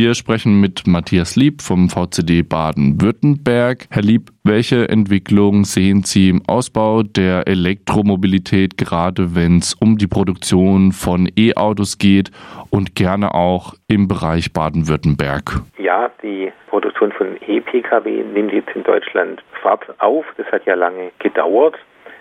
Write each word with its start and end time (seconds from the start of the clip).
Wir 0.00 0.14
sprechen 0.14 0.60
mit 0.60 0.86
Matthias 0.86 1.34
Lieb 1.34 1.60
vom 1.60 1.88
VCD 1.90 2.42
Baden-Württemberg. 2.42 3.88
Herr 3.90 4.02
Lieb, 4.02 4.30
welche 4.44 4.88
Entwicklung 4.88 5.64
sehen 5.64 6.04
Sie 6.04 6.28
im 6.28 6.40
Ausbau 6.46 7.02
der 7.02 7.48
Elektromobilität, 7.48 8.78
gerade 8.78 9.34
wenn 9.34 9.58
es 9.58 9.74
um 9.74 9.98
die 9.98 10.06
Produktion 10.06 10.92
von 10.92 11.28
E-Autos 11.36 11.98
geht 11.98 12.30
und 12.70 12.94
gerne 12.94 13.34
auch 13.34 13.74
im 13.88 14.06
Bereich 14.06 14.52
Baden-Württemberg? 14.52 15.62
Ja, 15.78 16.12
die 16.22 16.52
Produktion 16.68 17.10
von 17.10 17.36
E-Pkw 17.48 18.22
nimmt 18.22 18.52
jetzt 18.52 18.70
in 18.76 18.84
Deutschland 18.84 19.42
Fahrt 19.60 19.82
auf. 20.00 20.24
Das 20.36 20.46
hat 20.52 20.64
ja 20.64 20.74
lange 20.74 21.10
gedauert. 21.18 21.74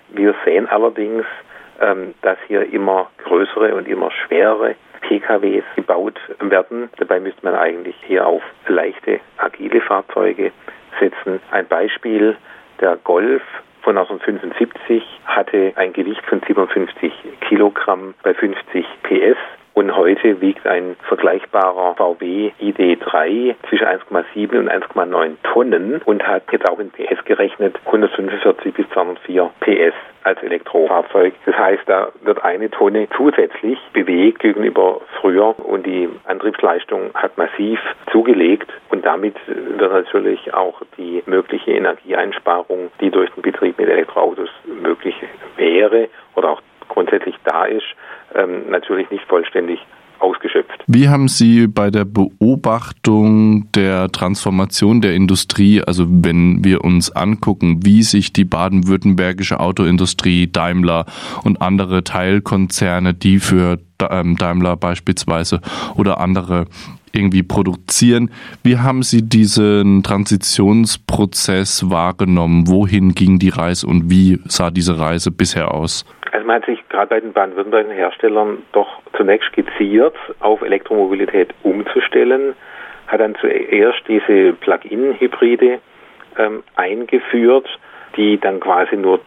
Wir 0.09 0.33
sehen 0.45 0.65
allerdings, 0.65 1.25
ähm, 1.79 2.15
dass 2.23 2.39
hier 2.47 2.73
immer 2.73 3.11
größere 3.23 3.75
und 3.75 3.87
immer 3.87 4.09
schwerere 4.25 4.73
PKWs 5.07 5.63
gebaut 5.75 6.19
werden. 6.39 6.89
Dabei 6.97 7.19
müsste 7.19 7.43
man 7.43 7.55
eigentlich 7.55 7.95
hier 8.05 8.27
auf 8.27 8.41
leichte, 8.67 9.21
agile 9.37 9.79
Fahrzeuge 9.81 10.51
setzen. 10.99 11.39
Ein 11.51 11.65
Beispiel, 11.67 12.35
der 12.81 12.97
Golf 12.97 13.41
von 13.83 13.97
1975 13.97 15.03
hatte 15.25 15.71
ein 15.75 15.93
Gewicht 15.93 16.25
von 16.25 16.41
57 16.45 17.13
Kilogramm 17.47 18.15
bei 18.21 18.33
50 18.33 18.85
PS. 19.03 19.37
Und 19.77 19.95
heute 19.95 20.41
wiegt 20.41 20.65
ein 20.65 20.95
vergleichbarer 21.07 21.93
VW 21.97 22.51
ID3 22.59 23.53
zwischen 23.69 23.85
1,7 23.85 24.57
und 24.57 24.71
1,9 24.71 25.35
Tonnen 25.43 26.01
und 26.03 26.27
hat 26.27 26.51
jetzt 26.51 26.67
auch 26.67 26.79
in 26.79 26.89
PS 26.89 27.23
gerechnet 27.25 27.75
145 27.85 28.73
bis 28.73 28.89
204 28.89 29.51
PS 29.59 29.93
als 30.23 30.41
Elektrofahrzeug. 30.41 31.35
Das 31.45 31.55
heißt, 31.55 31.83
da 31.85 32.09
wird 32.23 32.43
eine 32.43 32.71
Tonne 32.71 33.07
zusätzlich 33.15 33.77
bewegt 33.93 34.39
gegenüber 34.39 34.99
früher 35.21 35.53
und 35.59 35.85
die 35.85 36.09
Antriebsleistung 36.23 37.11
hat 37.13 37.37
massiv 37.37 37.79
zugelegt 38.11 38.73
und 38.89 39.05
damit 39.05 39.35
wird 39.45 39.91
natürlich 39.91 40.55
auch 40.55 40.81
die 40.97 41.21
mögliche 41.27 41.73
Energieeinsparung, 41.73 42.89
die 42.99 43.11
durch 43.11 43.29
den 43.29 43.43
Betrieb 43.43 43.77
mit 43.77 43.89
Elektroautos 43.89 44.49
möglich 44.65 45.13
wäre 45.55 46.09
oder 46.33 46.49
auch 46.49 46.61
grundsätzlich 46.87 47.35
da 47.43 47.65
ist, 47.65 47.85
ähm, 48.37 48.69
natürlich 48.69 49.09
nicht 49.11 49.23
vollständig 49.27 49.79
ausgeschöpft. 50.19 50.83
Wie 50.87 51.09
haben 51.09 51.27
Sie 51.27 51.67
bei 51.67 51.91
der 51.91 52.05
Beobachtung 52.05 53.71
der 53.73 54.09
Transformation 54.11 55.01
der 55.01 55.13
Industrie, 55.13 55.81
also 55.81 56.05
wenn 56.09 56.63
wir 56.63 56.83
uns 56.83 57.11
angucken, 57.11 57.85
wie 57.85 58.03
sich 58.03 58.33
die 58.33 58.45
baden-württembergische 58.45 59.59
Autoindustrie, 59.59 60.47
Daimler 60.51 61.05
und 61.43 61.61
andere 61.61 62.03
Teilkonzerne, 62.03 63.13
die 63.13 63.39
für 63.39 63.79
ähm, 64.09 64.37
Daimler 64.37 64.75
beispielsweise 64.75 65.61
oder 65.95 66.19
andere 66.19 66.65
irgendwie 67.13 67.43
produzieren. 67.43 68.29
Wie 68.63 68.77
haben 68.77 69.01
Sie 69.01 69.23
diesen 69.23 70.03
Transitionsprozess 70.03 71.89
wahrgenommen? 71.89 72.67
Wohin 72.67 73.15
ging 73.15 73.39
die 73.39 73.49
Reise 73.49 73.87
und 73.87 74.09
wie 74.09 74.39
sah 74.45 74.69
diese 74.69 74.99
Reise 74.99 75.31
bisher 75.31 75.73
aus? 75.73 76.05
Man 76.47 76.61
hat 76.61 76.65
sich 76.65 76.87
gerade 76.87 77.09
bei 77.09 77.19
den 77.19 77.33
baden-württembergischen 77.33 77.97
Herstellern 77.97 78.63
doch 78.71 79.01
zunächst 79.17 79.49
skizziert, 79.49 80.15
auf 80.39 80.61
Elektromobilität 80.61 81.53
umzustellen, 81.61 82.55
hat 83.07 83.19
dann 83.19 83.35
zuerst 83.35 83.99
diese 84.07 84.53
Plug-in-Hybride 84.53 85.79
ähm, 86.37 86.63
eingeführt, 86.77 87.67
die 88.15 88.39
dann 88.39 88.61
quasi 88.61 88.95
nur 88.95 89.19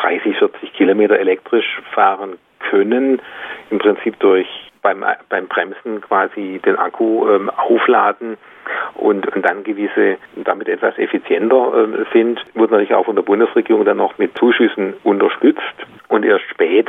30, 0.00 0.36
40 0.36 0.72
Kilometer 0.72 1.16
elektrisch 1.16 1.80
fahren 1.92 2.38
können, 2.58 3.22
im 3.70 3.78
Prinzip 3.78 4.18
durch 4.18 4.48
beim, 4.82 5.04
beim 5.28 5.46
Bremsen 5.46 6.00
quasi 6.00 6.60
den 6.66 6.76
Akku 6.76 7.28
ähm, 7.28 7.50
aufladen 7.50 8.36
und, 8.94 9.28
und 9.28 9.44
dann 9.44 9.62
gewisse 9.62 10.16
damit 10.34 10.68
etwas 10.68 10.98
effizienter 10.98 11.72
äh, 11.72 12.04
sind, 12.12 12.44
wurde 12.54 12.72
natürlich 12.72 12.94
auch 12.94 13.04
von 13.04 13.14
der 13.14 13.22
Bundesregierung 13.22 13.84
dann 13.84 13.98
noch 13.98 14.18
mit 14.18 14.36
Zuschüssen 14.36 14.94
unterstützt 15.04 15.86
und 16.14 16.24
erst 16.24 16.44
spät 16.48 16.88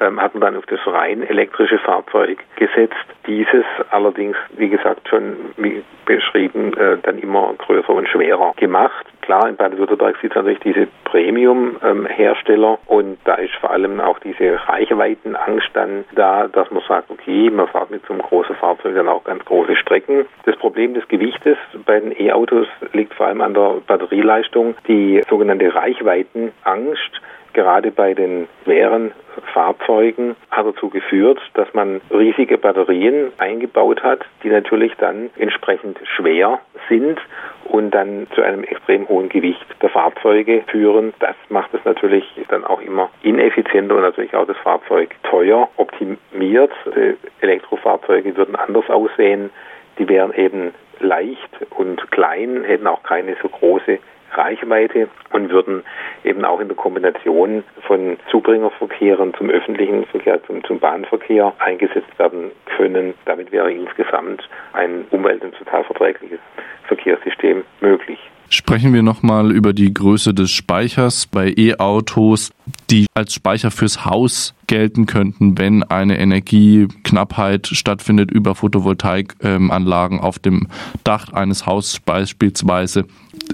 ähm, 0.00 0.20
hat 0.20 0.34
man 0.34 0.42
dann 0.42 0.56
auf 0.56 0.66
das 0.66 0.80
rein 0.86 1.22
elektrische 1.22 1.78
Fahrzeug 1.78 2.38
gesetzt. 2.56 2.94
Dieses 3.26 3.64
allerdings, 3.90 4.36
wie 4.56 4.68
gesagt, 4.68 5.08
schon 5.08 5.36
wie 5.56 5.82
beschrieben, 6.04 6.74
äh, 6.74 6.98
dann 7.02 7.18
immer 7.18 7.54
größer 7.56 7.90
und 7.90 8.08
schwerer 8.08 8.52
gemacht. 8.56 9.06
Klar, 9.22 9.48
in 9.48 9.56
Baden-Württemberg 9.56 10.16
sieht 10.20 10.36
natürlich 10.36 10.60
diese 10.60 10.86
Premium-Hersteller 11.04 12.72
ähm, 12.72 12.78
und 12.86 13.18
da 13.24 13.34
ist 13.36 13.54
vor 13.56 13.70
allem 13.70 13.98
auch 13.98 14.18
diese 14.20 14.60
Reichweitenangst 14.68 15.70
dann 15.72 16.04
da, 16.14 16.46
dass 16.46 16.70
man 16.70 16.82
sagt, 16.86 17.10
okay, 17.10 17.50
man 17.50 17.66
fährt 17.68 17.90
mit 17.90 18.06
so 18.06 18.12
einem 18.12 18.22
großen 18.22 18.54
Fahrzeug 18.56 18.94
dann 18.94 19.08
auch 19.08 19.24
ganz 19.24 19.44
große 19.44 19.74
Strecken. 19.76 20.26
Das 20.44 20.56
Problem 20.56 20.94
des 20.94 21.08
Gewichtes 21.08 21.56
bei 21.86 21.98
den 21.98 22.12
E-Autos 22.20 22.68
liegt 22.92 23.14
vor 23.14 23.26
allem 23.26 23.40
an 23.40 23.54
der 23.54 23.80
Batterieleistung. 23.86 24.76
Die 24.86 25.22
sogenannte 25.28 25.74
Reichweitenangst 25.74 27.20
gerade 27.56 27.90
bei 27.90 28.14
den 28.14 28.48
schweren 28.62 29.12
Fahrzeugen 29.52 30.36
hat 30.50 30.66
dazu 30.66 30.90
geführt, 30.90 31.40
dass 31.54 31.72
man 31.72 32.00
riesige 32.10 32.58
Batterien 32.58 33.32
eingebaut 33.38 34.02
hat, 34.02 34.20
die 34.42 34.50
natürlich 34.50 34.92
dann 34.98 35.30
entsprechend 35.38 35.98
schwer 36.16 36.60
sind 36.88 37.18
und 37.64 37.90
dann 37.92 38.26
zu 38.34 38.42
einem 38.42 38.62
extrem 38.62 39.08
hohen 39.08 39.30
Gewicht 39.30 39.64
der 39.80 39.88
Fahrzeuge 39.88 40.62
führen. 40.68 41.14
Das 41.18 41.34
macht 41.48 41.72
es 41.72 41.84
natürlich 41.84 42.24
dann 42.48 42.64
auch 42.64 42.80
immer 42.80 43.10
ineffizienter 43.22 43.96
und 43.96 44.02
natürlich 44.02 44.34
auch 44.34 44.46
das 44.46 44.58
Fahrzeug 44.58 45.14
teuer. 45.22 45.68
Optimiert, 45.76 46.72
die 46.94 47.16
Elektrofahrzeuge 47.40 48.36
würden 48.36 48.54
anders 48.54 48.88
aussehen. 48.90 49.50
Die 49.98 50.08
wären 50.08 50.32
eben 50.34 50.74
leicht 51.00 51.50
und 51.70 52.10
klein, 52.10 52.64
hätten 52.64 52.86
auch 52.86 53.02
keine 53.02 53.34
so 53.42 53.48
große 53.48 53.98
Reichweite 54.32 55.08
und 55.32 55.50
würden 55.50 55.82
eben 56.24 56.44
auch 56.44 56.60
in 56.60 56.68
der 56.68 56.76
Kombination 56.76 57.64
von 57.86 58.16
Zubringerverkehren 58.30 59.34
zum 59.34 59.50
öffentlichen 59.50 60.04
Verkehr, 60.06 60.42
zum, 60.46 60.62
zum 60.64 60.78
Bahnverkehr 60.78 61.52
eingesetzt 61.58 62.18
werden 62.18 62.50
können. 62.76 63.14
Damit 63.24 63.52
wäre 63.52 63.72
insgesamt 63.72 64.48
ein 64.72 65.04
umwelt- 65.10 65.42
und 65.42 65.54
sozialverträgliches 65.56 66.40
Verkehrssystem 66.86 67.64
möglich. 67.80 68.18
Sprechen 68.48 68.94
wir 68.94 69.02
nochmal 69.02 69.50
über 69.50 69.72
die 69.72 69.92
Größe 69.92 70.32
des 70.32 70.52
Speichers 70.52 71.26
bei 71.26 71.52
E-Autos, 71.56 72.52
die 72.90 73.06
als 73.14 73.34
Speicher 73.34 73.70
fürs 73.70 74.04
Haus 74.04 74.54
gelten 74.66 75.06
könnten, 75.06 75.58
wenn 75.58 75.82
eine 75.82 76.18
Energieknappheit 76.18 77.66
stattfindet 77.66 78.30
über 78.30 78.54
Photovoltaikanlagen 78.54 80.20
auf 80.20 80.38
dem 80.38 80.68
Dach 81.04 81.32
eines 81.32 81.66
Hauses 81.66 82.00
beispielsweise. 82.00 83.04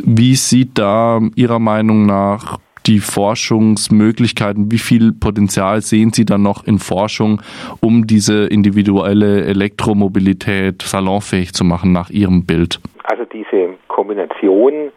Wie 0.04 0.34
sieht 0.34 0.78
da 0.78 1.20
Ihrer 1.34 1.58
Meinung 1.58 2.06
nach 2.06 2.58
die 2.86 2.98
Forschungsmöglichkeiten? 2.98 4.70
Wie 4.70 4.78
viel 4.78 5.12
Potenzial 5.12 5.82
sehen 5.82 6.12
Sie 6.12 6.24
da 6.24 6.38
noch 6.38 6.64
in 6.64 6.78
Forschung, 6.78 7.42
um 7.80 8.06
diese 8.06 8.46
individuelle 8.46 9.44
Elektromobilität 9.44 10.82
salonfähig 10.82 11.52
zu 11.52 11.64
machen 11.64 11.92
nach 11.92 12.10
Ihrem 12.10 12.44
Bild? 12.44 12.80
Also 13.04 13.24
diese 13.24 13.74
Kombination 13.88 14.90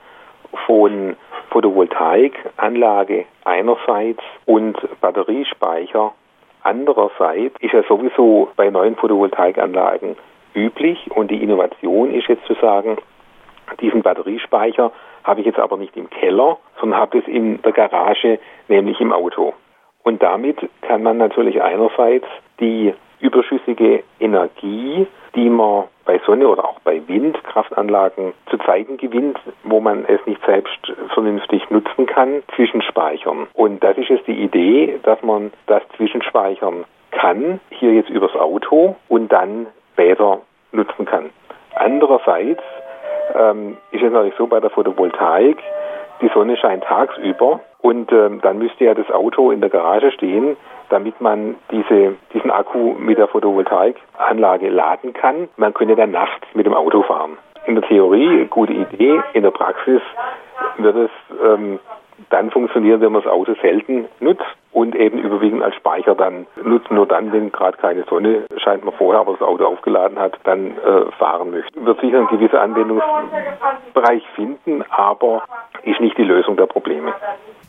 von 0.66 1.16
Photovoltaikanlage 1.56 3.24
einerseits 3.46 4.22
und 4.46 4.78
Batteriespeicher 5.00 6.12
andererseits 6.64 7.56
ist 7.62 7.72
ja 7.72 7.82
sowieso 7.84 8.50
bei 8.58 8.70
neuen 8.70 8.98
Photovoltaikanlagen 8.98 10.18
üblich 10.54 11.10
und 11.12 11.32
die 11.32 11.42
Innovation 11.42 12.14
ist 12.14 12.28
jetzt 12.28 12.46
zu 12.46 12.56
sagen, 12.56 12.98
diesen 13.80 14.02
Batteriespeicher 14.02 14.92
habe 15.24 15.40
ich 15.40 15.46
jetzt 15.46 15.60
aber 15.60 15.78
nicht 15.78 15.96
im 15.96 16.10
Keller, 16.10 16.58
sondern 16.82 17.00
habe 17.00 17.20
es 17.20 17.28
in 17.28 17.62
der 17.62 17.72
Garage, 17.72 18.38
nämlich 18.68 19.00
im 19.00 19.14
Auto. 19.14 19.54
Und 20.04 20.22
damit 20.22 20.58
kann 20.82 21.04
man 21.04 21.18
natürlich 21.18 21.62
einerseits 21.62 22.28
die 22.60 22.94
überschüssige 23.22 24.04
Energie, 24.20 25.08
die 25.36 25.50
man 25.50 25.86
bei 26.04 26.20
Sonne 26.26 26.50
oder 26.50 26.66
auch 26.66 26.80
bei 26.82 27.00
Windkraftanlagen 27.96 28.34
zu 28.50 28.58
Zeiten 28.60 28.98
gewinnt, 28.98 29.40
wo 29.64 29.80
man 29.80 30.06
es 30.06 30.20
nicht 30.26 30.44
selbst 30.46 30.94
vernünftig 31.14 31.70
nutzen 31.70 32.06
kann, 32.06 32.44
zwischenspeichern. 32.56 33.48
Und 33.54 33.84
das 33.84 33.98
ist 33.98 34.10
jetzt 34.10 34.28
die 34.28 34.44
Idee, 34.44 35.00
dass 35.04 35.22
man 35.22 35.52
das 35.68 35.82
zwischenspeichern 35.96 36.86
kann, 37.12 37.60
hier 37.70 37.94
jetzt 37.94 38.10
übers 38.10 38.36
Auto 38.36 38.96
und 39.08 39.32
dann 39.32 39.68
später 39.94 40.42
nutzen 40.72 41.06
kann. 41.06 41.30
Andererseits 41.76 42.62
ähm, 43.34 43.78
ist 43.92 44.04
es 44.04 44.12
natürlich 44.12 44.36
so 44.38 44.48
bei 44.48 44.60
der 44.60 44.70
Photovoltaik, 44.70 45.58
die 46.22 46.30
Sonne 46.34 46.58
scheint 46.58 46.84
tagsüber 46.84 47.62
und 47.82 48.12
ähm, 48.12 48.40
dann 48.42 48.58
müsste 48.58 48.86
ja 48.86 48.94
das 48.94 49.10
Auto 49.12 49.52
in 49.52 49.62
der 49.62 49.70
Garage 49.70 50.12
stehen, 50.12 50.58
damit 50.90 51.20
man 51.20 51.56
diese, 51.72 52.16
diesen 52.34 52.52
Akku 52.52 52.94
mit 52.98 53.18
der 53.18 53.28
Photovoltaikanlage 53.28 54.70
laden 54.70 55.14
kann. 55.14 55.50
Man 55.58 55.74
könnte 55.74 55.96
dann 55.96 56.12
nachts 56.12 56.48
mit 56.54 56.66
dem 56.66 56.74
Auto 56.74 57.04
fahren. 57.04 57.38
In 57.68 57.76
der 57.76 57.84
Theorie 57.84 58.46
gute 58.46 58.74
Idee, 58.74 59.22
in 59.34 59.44
der 59.44 59.52
Praxis 59.52 60.02
wird 60.78 60.96
es 60.96 61.12
ähm, 61.44 61.80
dann 62.30 62.52
funktionieren, 62.52 63.02
wenn 63.02 63.12
man 63.12 63.24
das 63.24 63.32
Auto 63.32 63.56
selten 63.62 64.06
nutzt 64.20 64.46
und 64.72 64.96
eben 64.96 65.20
überwiegend 65.20 65.64
als 65.64 65.76
Speicher 65.76 66.16
dann 66.16 66.48
nutzen, 66.64 66.96
nur 66.96 67.08
dann, 67.08 67.32
wenn 67.32 67.52
gerade 67.52 67.78
keine 67.78 68.04
Sonne 68.04 68.46
scheint 68.58 68.84
man 68.84 68.94
vorher, 68.94 69.22
aber 69.22 69.34
das 69.34 69.42
Auto 69.42 69.66
aufgeladen 69.66 70.20
hat, 70.20 70.38
dann 70.44 70.78
äh, 70.78 71.12
fahren 71.18 71.52
möchte. 71.52 71.86
Wird 71.86 72.00
sicher 72.02 72.20
einen 72.20 72.28
gewissen 72.28 72.58
Anwendungsbereich 72.58 74.24
finden, 74.36 74.84
aber 74.90 75.44
ist 75.84 76.00
nicht 76.00 76.18
die 76.18 76.24
Lösung 76.24 76.56
der 76.58 76.68
Probleme. 76.68 77.14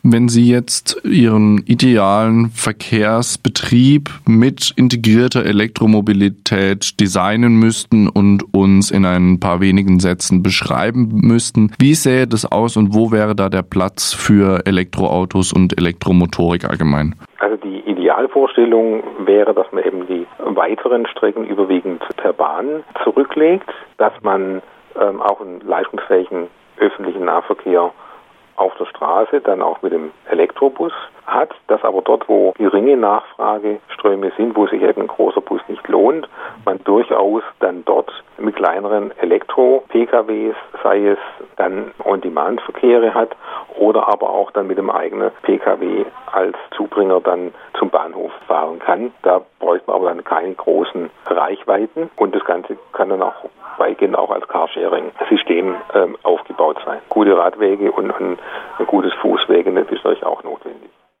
Wenn 0.09 0.29
Sie 0.29 0.49
jetzt 0.49 1.03
Ihren 1.03 1.65
idealen 1.67 2.45
Verkehrsbetrieb 2.55 4.07
mit 4.25 4.71
integrierter 4.77 5.45
Elektromobilität 5.45 6.97
designen 7.01 7.59
müssten 7.59 8.07
und 8.07 8.45
uns 8.53 8.89
in 8.89 9.05
ein 9.05 9.41
paar 9.41 9.59
wenigen 9.59 9.99
Sätzen 9.99 10.43
beschreiben 10.43 11.09
müssten, 11.23 11.73
wie 11.77 11.93
sähe 11.93 12.25
das 12.25 12.49
aus 12.49 12.77
und 12.77 12.95
wo 12.95 13.11
wäre 13.11 13.35
da 13.35 13.49
der 13.49 13.63
Platz 13.63 14.13
für 14.13 14.65
Elektroautos 14.65 15.51
und 15.51 15.77
Elektromotorik 15.77 16.63
allgemein? 16.63 17.15
Also 17.39 17.57
die 17.57 17.79
Idealvorstellung 17.81 19.03
wäre, 19.25 19.53
dass 19.53 19.69
man 19.73 19.83
eben 19.83 20.07
die 20.07 20.25
weiteren 20.39 21.05
Strecken 21.07 21.45
überwiegend 21.45 22.01
per 22.15 22.31
Bahn 22.31 22.85
zurücklegt, 23.03 23.69
dass 23.97 24.13
man 24.21 24.61
ähm, 25.01 25.21
auch 25.21 25.41
einen 25.41 25.59
leistungsfähigen 25.59 26.47
öffentlichen 26.77 27.25
Nahverkehr 27.25 27.91
auf 28.57 28.75
der 28.75 28.85
Straße 28.85 29.41
dann 29.41 29.61
auch 29.61 29.81
mit 29.81 29.93
dem 29.93 30.11
Elektrobus 30.29 30.91
hat, 31.25 31.51
dass 31.67 31.83
aber 31.83 32.01
dort, 32.01 32.27
wo 32.27 32.53
geringe 32.53 32.97
Nachfrageströme 32.97 34.31
sind, 34.37 34.55
wo 34.55 34.65
sich 34.67 34.81
eben 34.81 35.01
ein 35.01 35.07
großer 35.07 35.41
Bus 35.41 35.61
nicht 35.67 35.87
lohnt, 35.87 36.27
man 36.65 36.83
durchaus 36.83 37.43
dann 37.59 37.83
dort 37.85 38.11
mit 38.37 38.55
kleineren 38.55 39.11
Elektro-PKWs, 39.19 40.55
sei 40.83 41.07
es 41.07 41.19
dann 41.57 41.91
On-Demand-Verkehre 42.03 43.13
hat 43.13 43.35
oder 43.77 44.07
aber 44.07 44.29
auch 44.29 44.51
dann 44.51 44.67
mit 44.67 44.77
dem 44.77 44.89
eigenen 44.89 45.31
PKW 45.43 46.05
als 46.31 46.55
Zubringer 46.75 47.21
dann 47.21 47.53
zum 47.77 47.89
Bahnhof 47.89 48.31
fahren 48.47 48.79
kann. 48.79 49.11
Da 49.21 49.41
bräuchte 49.67 49.87
man 49.87 49.97
aber 49.97 50.07
dann 50.07 50.23
keine 50.23 50.53
großen 50.53 51.09
Reichweiten 51.25 52.09
und 52.15 52.33
das 52.33 52.45
Ganze 52.45 52.77
kann 52.93 53.09
dann 53.09 53.21
auch 53.21 53.35
weitgehend 53.77 54.17
auch 54.17 54.31
als 54.31 54.47
Carsharing-System 54.47 55.75
ähm, 55.93 56.17
aufgebaut 56.23 56.77
sein. 56.85 56.99
Gute 57.09 57.37
Radwege 57.37 57.91
und 57.91 58.09
ein, 58.09 58.39
ein 58.79 58.87
gutes 58.87 59.13
Fußwegenetz 59.15 59.91
ist 59.91 60.05
natürlich 60.05 60.25
auch 60.25 60.41
notwendig. 60.43 60.89